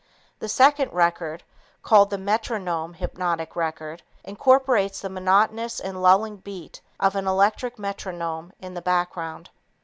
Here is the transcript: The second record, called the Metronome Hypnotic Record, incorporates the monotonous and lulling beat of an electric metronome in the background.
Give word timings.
The 0.39 0.49
second 0.49 0.91
record, 0.93 1.43
called 1.83 2.09
the 2.09 2.17
Metronome 2.17 2.95
Hypnotic 2.95 3.55
Record, 3.55 4.01
incorporates 4.23 4.99
the 5.01 5.09
monotonous 5.11 5.79
and 5.79 6.01
lulling 6.01 6.37
beat 6.37 6.81
of 6.99 7.15
an 7.15 7.27
electric 7.27 7.77
metronome 7.77 8.51
in 8.59 8.73
the 8.73 8.81
background. 8.81 9.51